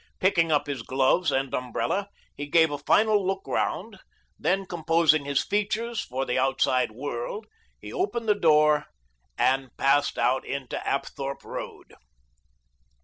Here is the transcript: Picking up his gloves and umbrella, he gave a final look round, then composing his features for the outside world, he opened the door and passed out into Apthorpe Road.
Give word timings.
Picking 0.19 0.51
up 0.51 0.65
his 0.65 0.81
gloves 0.81 1.31
and 1.31 1.53
umbrella, 1.53 2.09
he 2.35 2.47
gave 2.47 2.71
a 2.71 2.79
final 2.79 3.23
look 3.23 3.43
round, 3.45 3.99
then 4.39 4.65
composing 4.65 5.25
his 5.25 5.43
features 5.43 6.01
for 6.01 6.25
the 6.25 6.39
outside 6.39 6.89
world, 6.91 7.45
he 7.79 7.93
opened 7.93 8.27
the 8.27 8.33
door 8.33 8.87
and 9.37 9.69
passed 9.77 10.17
out 10.17 10.43
into 10.43 10.79
Apthorpe 10.87 11.43
Road. 11.43 11.93